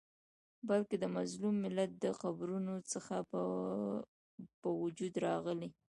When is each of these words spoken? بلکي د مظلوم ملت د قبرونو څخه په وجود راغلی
بلکي 0.69 0.95
د 0.99 1.05
مظلوم 1.15 1.55
ملت 1.65 1.91
د 2.03 2.05
قبرونو 2.21 2.75
څخه 2.91 3.15
په 4.61 4.69
وجود 4.81 5.13
راغلی 5.25 5.69